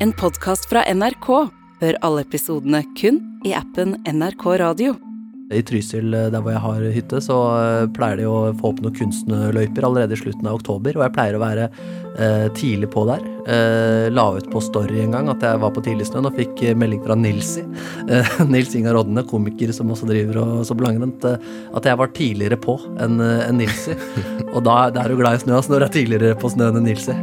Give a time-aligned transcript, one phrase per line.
[0.00, 1.26] En podkast fra NRK.
[1.80, 4.92] Hør alle episodene kun i appen NRK Radio.
[5.50, 8.82] I Trysil, eh, der hvor jeg har hytte, så eh, pleier de å få opp
[8.84, 10.94] noen kunstløyper allerede i slutten av oktober.
[10.94, 13.24] Og jeg pleier å være eh, tidlig på der.
[13.50, 16.78] Eh, la ut på Story en gang at jeg var på Tidligsnøen og fikk eh,
[16.78, 17.66] melding fra Nilsi.
[18.08, 21.10] Eh, Nils Ingar Odne, komiker som også driver og så på langrenn.
[21.76, 23.98] At jeg var tidligere på enn en Nilsi.
[24.54, 26.78] og da, da er du glad i snø, altså når du er tidligere på snøen
[26.78, 27.18] enn Nilsi.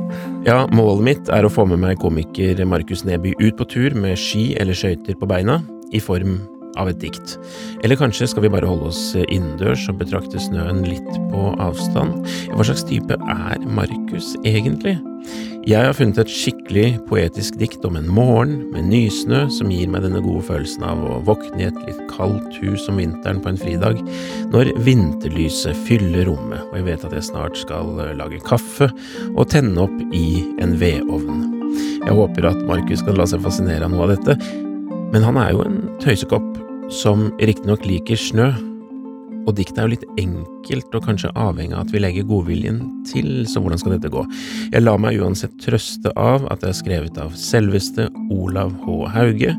[0.46, 4.14] Ja, målet mitt er å få med meg komiker Markus Neby ut på tur med
[4.22, 5.56] ski eller skøyter på beina,
[5.90, 6.36] i form
[6.78, 7.34] av et dikt.
[7.82, 12.30] Eller kanskje skal vi bare holde oss innendørs og betrakte snøen litt på avstand?
[12.54, 15.00] Hva slags type er Markus egentlig?
[15.66, 20.04] Jeg har funnet et skikkelig poetisk dikt om en morgen med nysnø som gir meg
[20.06, 23.58] denne gode følelsen av å våkne i et litt kaldt hus om vinteren på en
[23.58, 23.98] fridag,
[24.54, 27.90] når vinterlyset fyller rommet og jeg vet at jeg snart skal
[28.20, 28.92] lage kaffe
[29.32, 31.42] og tenne opp i en vedovn.
[32.06, 34.38] Jeg håper at Markus kan la seg fascinere av noe av dette,
[35.16, 36.62] men han er jo en tøysekopp
[36.94, 38.52] som riktignok liker snø,
[39.46, 42.80] og diktet er jo litt enkelt og kanskje avhengig av at vi legger godviljen
[43.10, 44.24] til, så hvordan skal dette gå?
[44.74, 48.98] Jeg lar meg uansett trøste av at det er skrevet av selveste Olav H.
[49.14, 49.54] Hauge,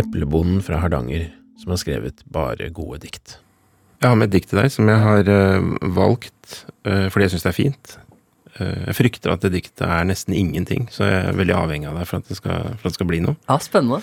[0.00, 1.28] eplebonden fra Hardanger,
[1.62, 3.36] som har skrevet bare gode dikt.
[4.02, 7.34] Jeg har med et dikt til deg som jeg har eh, valgt eh, fordi jeg
[7.36, 7.92] syns det er fint.
[8.56, 12.00] Eh, jeg frykter at det diktet er nesten ingenting, så jeg er veldig avhengig av
[12.00, 13.38] deg for at det skal, for at det skal bli noe.
[13.46, 14.02] Ja, spennende.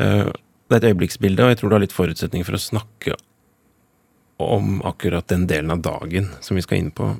[0.00, 3.18] Eh, det er et øyeblikksbilde, og jeg tror du har litt forutsetning for å snakke
[4.40, 7.12] om akkurat den delen av dagen som vi skal inn på.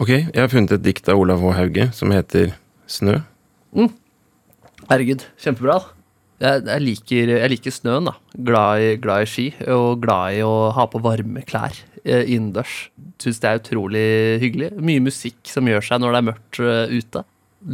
[0.00, 1.52] Ok, jeg har funnet et dikt av Olav H.
[1.58, 2.54] Hauge som heter
[2.88, 3.18] Snø.
[4.88, 5.78] Herregud, kjempebra.
[6.42, 8.16] Jeg, jeg, liker, jeg liker snøen, da.
[8.34, 12.88] Glad i, glad i ski, og glad i å ha på varme klær eh, innendørs.
[13.22, 14.06] Syns det er utrolig
[14.42, 14.72] hyggelig.
[14.82, 17.24] Mye musikk som gjør seg når det er mørkt eh, ute.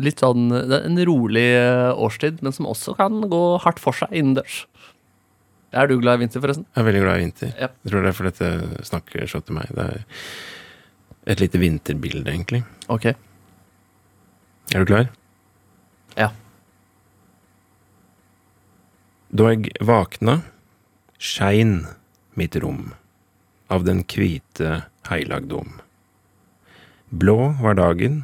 [0.04, 4.66] Litt sånn en rolig eh, årstid, men som også kan gå hardt for seg innendørs.
[5.72, 6.64] Er du glad i vinter, forresten?
[6.72, 7.50] Jeg er veldig glad i vinter.
[7.52, 7.68] Ja.
[7.84, 9.72] Jeg tror det er fordi dette snakker så til meg.
[9.76, 12.62] Det er et lite vinterbilde, egentlig.
[12.88, 13.10] Ok.
[14.72, 15.10] Er du klar?
[16.16, 16.30] Ja.
[19.28, 20.40] Da jeg vakna,
[21.20, 21.82] skein
[22.38, 22.94] mitt rom
[23.68, 25.82] av den kvite heilagdom.
[27.12, 28.22] Blå var dagen,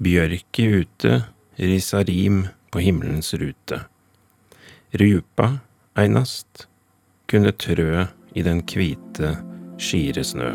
[0.00, 1.18] bjørket ute
[1.58, 3.80] risa rim på himmelens rute.
[4.90, 5.58] Rupa
[5.98, 6.66] einast
[7.28, 8.06] kunne trø
[8.38, 9.34] i den kvite,
[9.82, 10.52] skire snø.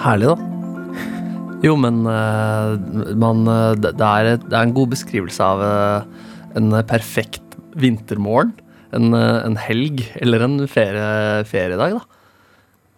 [0.00, 0.36] Herlig, da.
[1.60, 6.06] Jo, men eh, man, eh, det, er, et- det er en god beskrivelse av eh,
[6.56, 8.54] en perfekt vintermorgen.
[8.96, 12.19] En, en helg eller en ferie, feriedag, da.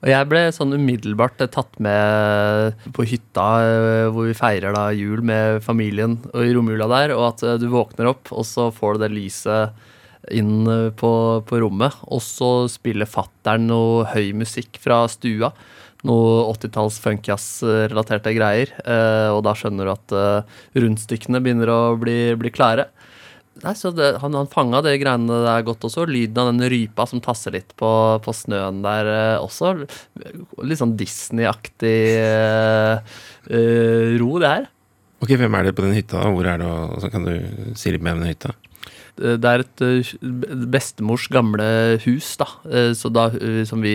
[0.03, 4.89] Og jeg ble sånn umiddelbart eh, tatt med på hytta eh, hvor vi feirer da
[4.99, 8.71] jul med familien og i romjula der, og at eh, du våkner opp, og så
[8.75, 9.87] får du det lyset
[10.35, 10.67] inn
[10.99, 11.13] på,
[11.47, 15.51] på rommet, og så spiller fattern noe høy musikk fra stua
[16.07, 18.73] noe 80-talls funkjazz-relaterte greier.
[19.31, 20.15] og da skjønner du at
[20.75, 22.89] rundstykkene begynner å bli, bli klare.
[23.61, 26.07] Nei, så det, Han, han fanga de greiene der godt også.
[26.09, 27.91] Lyden av den rypa som tasser litt på,
[28.25, 29.75] på snøen der eh, også.
[30.65, 33.19] Litt sånn Disney-aktig eh,
[33.53, 34.69] eh, ro, det her.
[35.23, 36.25] Ok, hvem er det på den hytta?
[36.33, 37.35] Hvor er det, og så kan du
[37.79, 38.57] si litt mer om den hytta?
[39.21, 40.13] Det er et eh,
[40.73, 41.67] bestemors gamle
[42.07, 43.93] hus, da, eh, så da, eh, som vi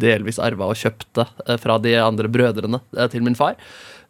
[0.00, 1.26] delvis arva og kjøpte
[1.58, 2.80] fra de andre brødrene
[3.10, 3.58] til min far.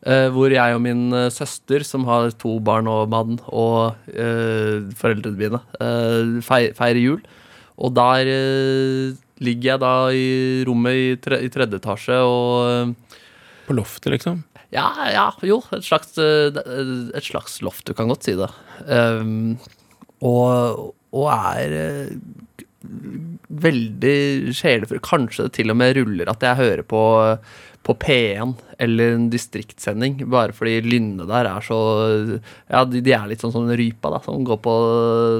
[0.01, 3.99] Hvor jeg og min søster, som har to barn og mann, og
[4.97, 5.61] foreldrene mine,
[6.41, 7.19] feirer jul.
[7.77, 8.31] Og der
[9.45, 10.31] ligger jeg da i
[10.65, 12.95] rommet i, tre, i tredje etasje og
[13.69, 14.41] På loftet, liksom?
[14.73, 15.61] ja, ja, jo.
[15.77, 18.49] Et slags, et slags loft, du kan godt si det.
[18.89, 19.59] Um,
[20.27, 22.13] og, og er eh,
[23.51, 25.03] veldig sjelefull.
[25.05, 27.03] Kanskje det til og med ruller at jeg hører på,
[27.87, 31.81] på P1 eller en distriktssending, bare fordi lynnet der er så
[32.71, 34.75] Ja, de, de er litt sånn som rypa, da, som går på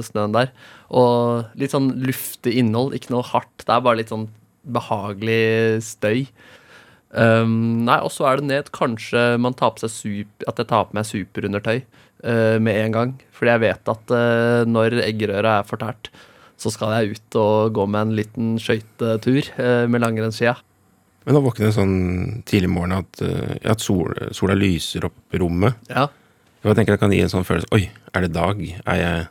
[0.05, 0.53] snøen der.
[0.91, 3.63] Og litt sånn luftig innhold, ikke noe hardt.
[3.63, 4.29] Det er bare litt sånn
[4.61, 6.27] behagelig støy.
[7.11, 10.69] Um, nei, og så er det ned kanskje man tar på seg super, at jeg
[10.69, 11.81] tar på meg superundertøy
[12.21, 13.13] med en gang.
[13.33, 16.11] Fordi jeg vet at uh, når eggerøra er fortært,
[16.61, 20.53] så skal jeg ut og gå med en liten skøytetur uh, med langrennsskia.
[21.25, 21.97] Men da våkner jeg sånn
[22.49, 26.07] tidlig morgen at, eh, at sol, sola lyser opp rommet Ja.
[26.61, 27.83] Jeg tenker det kan gi en sånn følelse Oi,
[28.13, 28.61] er det dag?
[28.61, 29.27] Er jeg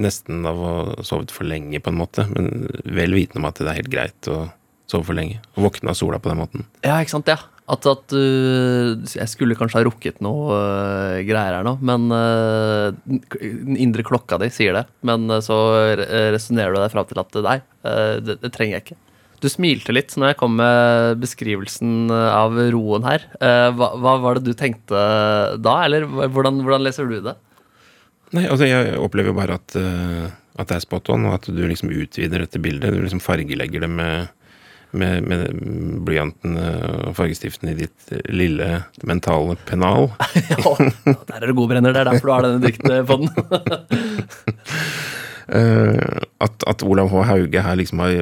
[0.00, 2.24] nesten av å ha sovet for lenge, på en måte?
[2.32, 4.42] Men vel vitende om at det er helt greit å
[4.90, 5.40] sove for lenge.
[5.56, 6.68] Og våkne av sola på den måten.
[6.84, 7.40] Ja, ikke sant, ja.
[7.70, 12.90] At, at uh, Jeg skulle kanskje ha rukket noe uh, greier her nå, men uh,
[13.06, 14.86] den indre klokka di sier det.
[15.06, 15.58] Men uh, så
[16.34, 17.60] resonnerer du deg fram til at nei,
[18.24, 18.98] det, det, trenger jeg ikke.
[19.40, 23.24] Du smilte litt når jeg kom med beskrivelsen av roen her.
[23.40, 25.00] Hva, hva, var det du tenkte
[25.62, 27.34] da, eller hvordan, hvordan leser du det?
[28.36, 29.78] Nei, altså jeg opplever bare at,
[30.60, 32.92] at det er spot on, og at du liksom utvider dette bildet.
[32.92, 34.28] Du liksom fargelegger det med
[34.92, 35.60] med, med
[36.06, 40.10] blyanten og fargestiften i ditt lille mentale pennal.
[40.50, 40.74] ja,
[41.06, 41.94] der er du god, Brenner.
[41.94, 43.28] Det er derfor du har denne dikten på den.
[46.46, 47.24] at, at, Olav H.
[47.26, 48.20] Hauge her liksom har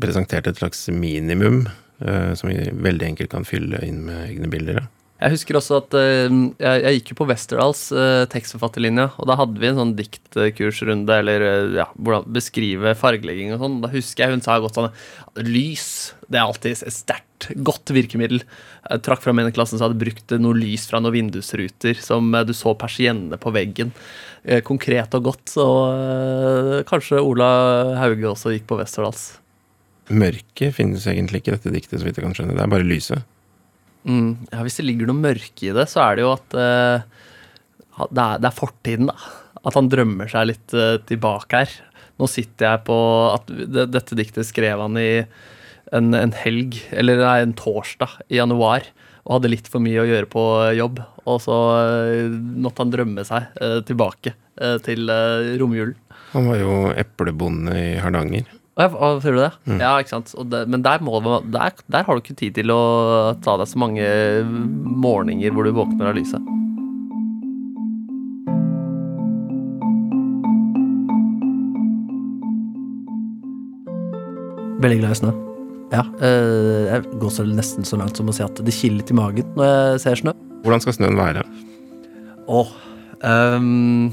[0.00, 1.64] presentert et slags minimum
[2.04, 4.82] uh, som vi veldig enkelt kan fylle inn med egne bilder.
[4.82, 4.86] Ja.
[5.18, 9.34] Jeg husker også at uh, jeg, jeg, gikk jo på Westerdals uh, tekstforfatterlinja, og da
[9.40, 13.80] hadde vi en sånn diktkursrunde, eller uh, ja, hvordan beskrive fargelegging og sånn.
[13.82, 14.92] Da husker jeg hun sa godt sånn
[15.42, 15.88] Lys,
[16.30, 18.44] det er alltid et sterkt, godt virkemiddel.
[18.86, 22.30] Jeg trakk fram en i klassen som hadde brukt noe lys fra noen vindusruter, som
[22.46, 23.92] du så persiennene på veggen.
[24.66, 25.44] konkret og godt.
[25.52, 25.66] Så
[26.88, 27.50] kanskje Ola
[28.00, 29.28] Hauge også gikk på Westerdals.
[30.10, 32.58] Mørket finnes egentlig ikke i dette diktet, så vidt jeg kan skjønne.
[32.58, 33.37] Det er bare lyset.
[34.06, 37.02] Mm, ja, Hvis det ligger noe mørke i det, så er det jo at uh,
[38.08, 39.16] det, er, det, er, fortiden, da.
[39.66, 41.76] At han drømmer seg litt uh, tilbake her.
[42.18, 42.98] Nå sitter jeg på
[43.30, 45.10] at det, Dette diktet skrev han i
[45.94, 48.86] en, en, helg, eller nei, en torsdag i januar.
[49.26, 50.44] Og hadde litt for mye å gjøre på
[50.78, 51.02] jobb.
[51.28, 53.50] Og så uh, måtte han drømme seg
[53.88, 54.36] tilbake
[54.82, 55.06] til
[55.60, 55.94] romjulen.
[56.32, 58.48] Han var jo eplebonde i Hardanger.
[58.78, 59.50] Ser du det?
[59.66, 59.80] Mm.
[59.82, 60.30] Ja, ikke sant.
[60.46, 63.80] Det, men der, må, der, der, har du ikke tid til å ta deg så
[63.82, 64.06] mange
[64.46, 66.54] morgener hvor du våkner av lyset.
[74.78, 75.34] Veldig glad i snø.
[75.90, 76.04] Ja.
[76.22, 79.18] Øh, jeg går så nesten så langt som å si at det kiler litt i
[79.18, 80.38] magen når jeg ser snø.
[80.62, 81.42] Hvordan skal snøen være?
[82.46, 82.74] Åh,
[83.26, 84.08] um,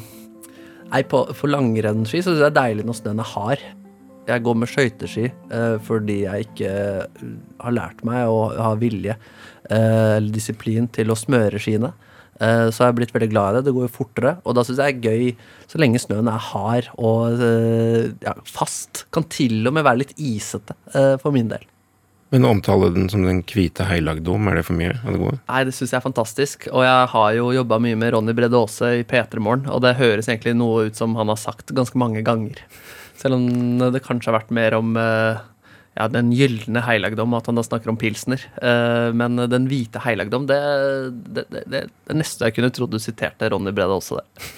[0.89, 3.67] nei, på, For langrennsski så syns jeg det er deilig når snøen er hard.
[4.25, 7.27] Jeg går med skøyteski eh, fordi jeg ikke eh,
[7.62, 11.92] har lært meg å ha vilje eh, eller disiplin til å smøre skiene.
[12.42, 13.68] Eh, så jeg har blitt veldig glad i det.
[13.68, 14.33] Det går jo fortere.
[14.44, 18.36] Og da syns jeg det er gøy så lenge snøen er hard og eh, ja,
[18.50, 19.06] fast.
[19.16, 21.63] Kan til og med være litt isete eh, for min del.
[22.33, 25.38] Men å omtale den som den hvite heilagdom, er det for mye av det gode?
[25.45, 26.66] Nei, det syns jeg er fantastisk.
[26.74, 29.94] Og jeg har jo jobba mye med Ronny Bredde Aase i P3 Morgen, og det
[30.01, 32.60] høres egentlig noe ut som han har sagt ganske mange ganger.
[33.19, 33.45] Selv om
[33.94, 35.44] det kanskje har vært mer om eh,
[35.95, 38.41] ja, den gylne heilagdom, at han da snakker om pilsner.
[38.59, 40.59] Eh, men den hvite heilagdom, det,
[41.31, 44.51] det, det, det er nesten jeg kunne trodd du siterte Ronny Brede også der.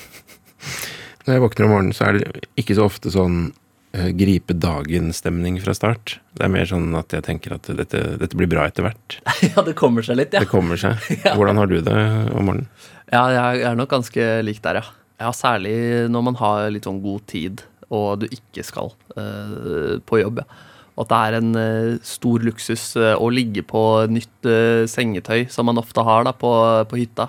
[1.27, 5.57] Når jeg våkner om morgenen, så er det ikke så ofte sånn uh, gripe dagen-stemning
[5.59, 6.15] fra start.
[6.39, 9.17] Det er mer sånn at jeg tenker at dette, dette blir bra etter hvert.
[9.49, 10.45] ja, det kommer seg litt, ja.
[10.45, 10.95] Det kommer seg.
[11.37, 11.97] Hvordan har du det
[12.31, 12.69] om morgenen?
[13.11, 14.95] Ja, jeg er nok ganske lik der, ja.
[15.17, 15.75] Ja, særlig
[16.13, 17.63] når man har litt sånn god tid
[17.93, 20.41] og du ikke skal uh, på jobb.
[20.43, 20.63] Ja.
[20.97, 24.49] Og at det er en uh, stor luksus uh, å ligge på nytt
[24.89, 26.51] sengetøy, som man ofte har da på,
[26.89, 27.27] på hytta.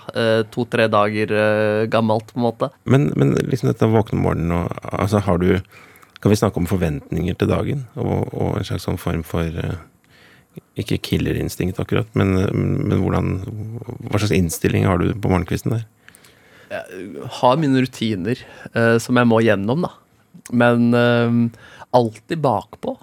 [0.55, 1.35] To-tre dager
[1.93, 2.71] gammelt, på en måte.
[2.89, 5.51] Men, men liksom dette våkne om morgenen og altså har du
[6.19, 7.85] Kan vi snakke om forventninger til dagen?
[7.95, 9.55] Og, og en slags sånn form for
[10.79, 13.29] ikke killerinstinkt, akkurat, men, men hvordan,
[14.09, 15.85] hva slags innstilling har du på morgenkvisten der?
[16.73, 18.43] Jeg har mine rutiner
[18.99, 19.93] som jeg må gjennom, da.
[20.53, 21.65] Men uh,
[21.97, 22.95] alltid bakpå.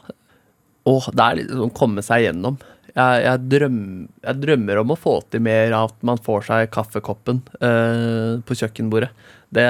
[0.86, 2.60] Og det er liksom å komme seg gjennom.
[2.96, 3.80] Jeg, jeg, drøm,
[4.24, 8.58] jeg, drømmer om å få til mer av at man får seg kaffekoppen uh, på
[8.62, 9.12] kjøkkenbordet.
[9.56, 9.66] Det,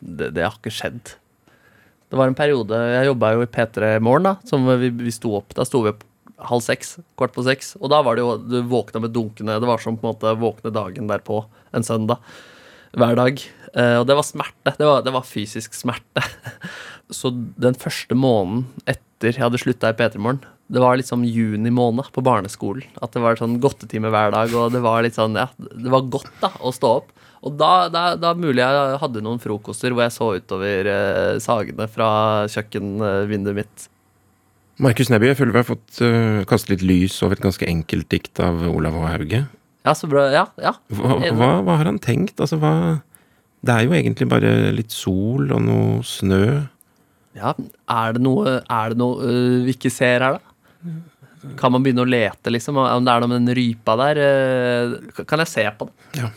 [0.00, 1.14] det, det, har ikke skjedd.
[2.10, 4.36] Det var en periode Jeg jobba jo i P3 Morgen, da.
[4.48, 5.54] Som vi, vi sto opp.
[5.56, 6.04] Da sto vi opp
[6.50, 7.74] halv seks, kvart på seks.
[7.80, 10.36] Og da var det jo Du våkna med dunkene Det var som på en måte
[10.40, 11.44] våkne dagen derpå,
[11.76, 12.20] en søndag.
[12.96, 13.42] Hver dag.
[13.70, 14.74] Uh, og det var smerte.
[14.74, 16.24] Det var, det var fysisk smerte.
[17.20, 21.70] Så den første måneden etter jeg hadde slutta i P3 Morgen, det var liksom juni
[21.74, 22.86] måned på barneskolen.
[23.02, 26.06] At det var sånn godtetime hver dag, og det var litt sånn, ja, det var
[26.06, 27.10] godt da, å stå opp.
[27.46, 31.86] Og da, da, da mulig jeg hadde noen frokoster hvor jeg så utover eh, sagene
[31.90, 32.10] fra
[32.52, 33.86] kjøkkenvinduet mitt.
[34.80, 38.08] Markus Neby, jeg føler vi har fått uh, kastet litt lys over et ganske enkelt
[38.12, 39.08] dikt av Olav H.
[39.12, 39.42] Hauge.
[39.86, 40.26] Ja, så bra.
[40.32, 40.74] Ja, ja.
[40.92, 42.40] Hva, hva, hva har han tenkt?
[42.42, 43.00] Altså, hva
[43.64, 46.44] Det er jo egentlig bare litt sol og noe snø.
[47.36, 47.54] Ja,
[47.92, 50.94] er det noe, er det noe uh, vi ikke ser her, da?
[51.56, 52.76] Kan man begynne å lete, liksom?
[52.80, 54.20] Om det er noe med den rypa der?
[54.20, 56.24] Uh, kan jeg se på det?
[56.24, 56.32] Ja.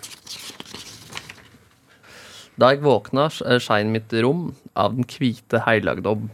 [2.59, 6.27] Da jeg våkna, skein mitt rom av den hvite heilagdom.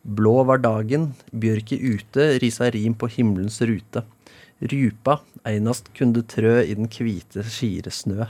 [0.00, 4.04] Blå var dagen, bjørk i ute, risa rim på himmelens rute.
[4.60, 8.26] Rupa, einast kunde trø i den kvite skire snø.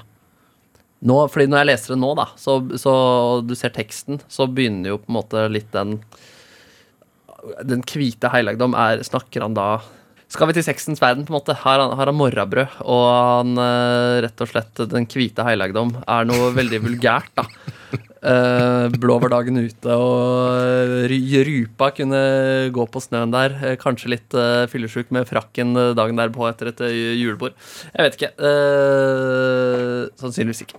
[1.00, 2.92] Nå, fordi når jeg leser det nå, da, så, så
[3.42, 5.96] du ser teksten, så begynner jo på en måte litt den
[7.64, 9.78] Den hvite heilagdom er Snakker han da
[10.28, 11.56] Skal vi til sexens verden, på en måte?
[11.62, 16.52] Han, har han morrabrød, og han eh, rett og slett Den hvite heilagdom er noe
[16.58, 17.48] veldig vulgært, da.
[18.20, 22.18] Uh, blå var dagen ute, og ry- Rupa kunne
[22.76, 23.54] gå på snøen der.
[23.64, 24.68] Eh, kanskje litt uh,
[25.16, 27.54] med frakken eh, dagen derpå etter et eh, julebord.
[27.96, 28.32] Jeg vet ikke.
[28.36, 30.78] Eh, sannsynligvis ikke.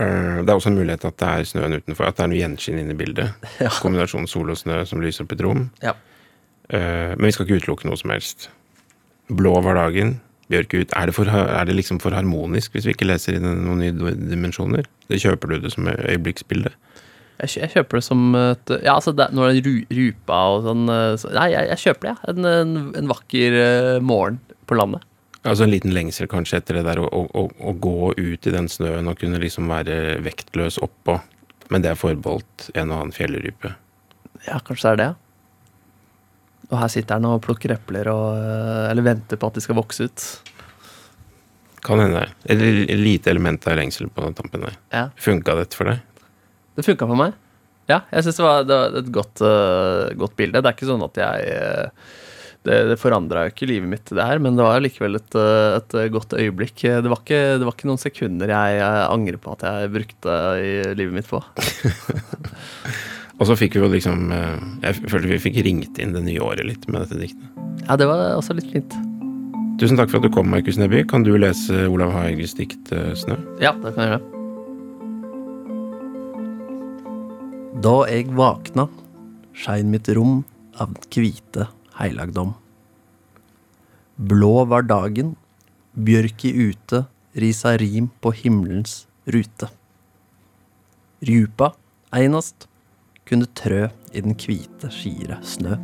[0.00, 2.42] Eh, Det er også en mulighet at det er snøen utenfor, at det er noe
[2.42, 3.30] gjenskinn inne i bildet.
[3.62, 3.70] Ja.
[3.80, 5.68] Kombinasjon sol og snø som lyser opp et rom.
[5.84, 5.94] Ja.
[6.68, 8.48] Eh, Men vi skal ikke utelukke noe som helst.
[9.30, 10.16] Blå var dagen,
[10.52, 10.92] bjørk ut.
[10.94, 14.14] Er det, for, er det liksom for harmonisk hvis vi ikke leser inn noen nye
[14.16, 14.86] dimensjoner?
[15.10, 16.72] Det kjøper du det som øyeblikksbilde?
[17.42, 20.62] Jeg, jeg kjøper det som et Ja, altså, det, når det er ru, rupa og
[20.64, 22.14] sånn eh, så, Nei, jeg, jeg kjøper det.
[22.14, 22.32] jeg.
[22.32, 25.04] En, en, en vakker eh, morgen på landet.
[25.46, 28.54] Altså en liten lengsel kanskje etter det der å, å, å, å gå ut i
[28.54, 31.20] den snøen og kunne liksom være vektløs oppå.
[31.70, 33.74] Men det er forbeholdt en og annen fjellrype.
[34.46, 35.12] Ja, kanskje det er det.
[36.66, 39.78] Og her sitter han og plukker epler og eh, Eller venter på at de skal
[39.78, 40.26] vokse ut.
[41.86, 42.24] Kan hende.
[42.50, 44.74] Eller et lite element av lengsel på tampen der.
[44.90, 45.04] Ja.
[45.22, 46.00] Funka dette for deg?
[46.76, 47.36] Det funka for meg.
[47.86, 50.58] Ja, jeg syns det, var- det var et godt, uh, godt bilde.
[50.58, 52.08] Det er ikke sånn at jeg eh,
[52.66, 55.94] Det, det forandra jo ikke livet mitt, det her, men det var likevel et, et
[56.10, 56.82] godt øyeblikk.
[56.82, 60.34] Det var, ikke, det var ikke noen sekunder jeg, jeg angrer på at jeg brukte
[60.58, 61.38] i livet mitt på.
[63.36, 66.40] Og så fikk vi jo liksom eh, Jeg følte vi fikk ringt inn det nye
[66.44, 67.60] året litt med dette diktet.
[67.84, 68.96] Ja, det var også litt fint.
[69.76, 71.02] Tusen takk for at du kom, Markus Neby.
[71.08, 73.36] Kan du lese Olav Haiges dikt eh, 'Snø'?
[73.60, 74.24] Ja, det kan jeg gjøre.
[77.84, 78.86] Da jeg vakna,
[79.52, 80.38] skein mitt rom
[80.80, 81.66] av den hvite
[81.98, 82.54] heilagdom.
[84.16, 85.34] Blå var dagen,
[85.92, 87.02] bjørk i ute,
[87.36, 89.68] risa rim på himmelens rute.
[91.20, 91.74] Rjupa
[92.16, 92.64] einast,
[93.26, 95.76] kunne trø i den hvite skire snø.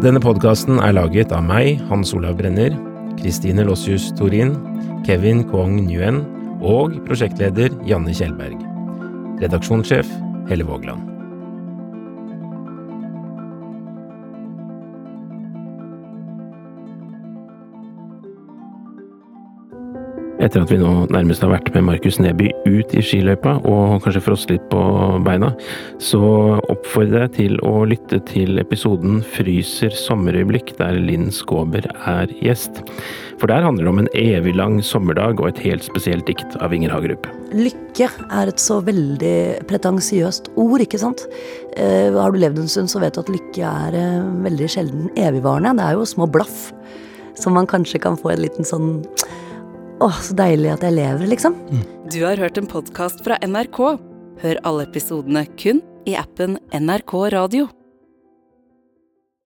[0.00, 2.72] Denne podkasten er laget av meg, Hans Olav Brenner,
[3.18, 4.54] Kristine Lossius Torin,
[5.04, 6.22] Kevin Kwong Nguyen
[6.64, 8.64] og prosjektleder Janne Kjellberg.
[9.44, 10.08] Redaksjonssjef
[10.48, 11.19] Helle Vågland.
[20.40, 24.22] Etter at vi nå nærmest har vært med Markus Neby ut i skiløypa og kanskje
[24.24, 24.80] frosset litt på
[25.26, 25.50] beina,
[26.00, 26.20] så
[26.72, 32.80] oppfordrer jeg til å lytte til episoden Fryser sommerøyeblikk, der Linn Skåber er gjest.
[33.36, 36.72] For der handler det om en evig lang sommerdag og et helt spesielt dikt av
[36.72, 37.28] Inger Hagerup.
[37.52, 39.36] Lykke er et så veldig
[39.68, 41.26] pretensiøst ord, ikke sant.
[41.76, 45.12] Eh, har du levd en stund, så vet du at lykke er eh, veldig sjelden
[45.20, 45.76] evigvarende.
[45.76, 46.70] Det er jo små blaff
[47.36, 48.90] som man kanskje kan få en liten sånn
[50.00, 51.56] Åh, så deilig at jeg lever, liksom.
[52.08, 53.80] Du har hørt en podkast fra NRK.
[54.40, 57.68] Hør alle episodene kun i appen NRK Radio.